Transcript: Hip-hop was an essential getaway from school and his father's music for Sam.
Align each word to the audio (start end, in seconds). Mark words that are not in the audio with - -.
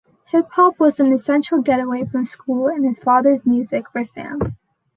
Hip-hop 0.31 0.79
was 0.79 0.99
an 0.99 1.13
essential 1.13 1.61
getaway 1.61 2.05
from 2.05 2.25
school 2.25 2.65
and 2.67 2.83
his 2.85 2.97
father's 2.97 3.45
music 3.45 3.87
for 3.91 4.03
Sam. 4.03 4.57